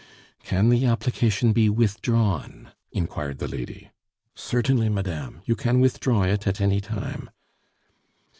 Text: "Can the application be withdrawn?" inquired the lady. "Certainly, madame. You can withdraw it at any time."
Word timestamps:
"Can 0.43 0.69
the 0.69 0.85
application 0.87 1.53
be 1.53 1.69
withdrawn?" 1.69 2.71
inquired 2.91 3.37
the 3.37 3.47
lady. 3.47 3.91
"Certainly, 4.33 4.89
madame. 4.89 5.43
You 5.45 5.55
can 5.55 5.79
withdraw 5.79 6.23
it 6.23 6.47
at 6.47 6.59
any 6.59 6.81
time." 6.81 7.29